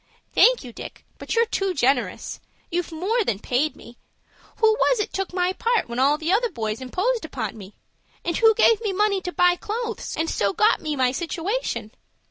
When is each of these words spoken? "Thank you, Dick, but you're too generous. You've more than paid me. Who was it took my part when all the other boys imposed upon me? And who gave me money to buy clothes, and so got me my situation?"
"Thank 0.33 0.63
you, 0.63 0.73
Dick, 0.73 1.05
but 1.19 1.35
you're 1.35 1.45
too 1.45 1.75
generous. 1.75 2.39
You've 2.71 2.91
more 2.91 3.23
than 3.23 3.37
paid 3.37 3.75
me. 3.75 3.97
Who 4.55 4.71
was 4.71 4.99
it 4.99 5.13
took 5.13 5.31
my 5.31 5.53
part 5.53 5.87
when 5.87 5.99
all 5.99 6.17
the 6.17 6.31
other 6.31 6.49
boys 6.49 6.81
imposed 6.81 7.23
upon 7.23 7.55
me? 7.55 7.75
And 8.25 8.35
who 8.37 8.55
gave 8.55 8.81
me 8.81 8.93
money 8.93 9.21
to 9.21 9.31
buy 9.31 9.57
clothes, 9.57 10.15
and 10.17 10.27
so 10.27 10.53
got 10.53 10.81
me 10.81 10.95
my 10.95 11.11
situation?" 11.11 11.91